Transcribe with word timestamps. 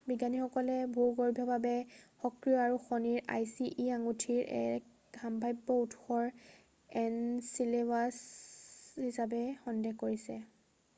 বিজ্ঞানীসকলে 0.09 0.75
ভূৰ্গভীয়ভাৱে 0.93 1.73
সক্ৰিয় 2.21 2.61
আৰু 2.61 2.79
শনিৰ 2.85 3.19
আইচি 3.35 3.67
e 3.85 3.85
আঙুঠিৰ 3.99 4.49
এক 4.61 4.89
সম্ভাব্য 5.25 5.77
উৎসৰ 5.85 6.35
এনচিলেডাছ 7.05 8.19
হিচাপে 9.07 9.45
সন্দেহ 9.67 10.01
কৰিছে৷ 10.05 10.39